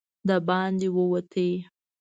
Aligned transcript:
د 0.27 0.29
باندې 0.47 0.87
ووت. 0.95 1.31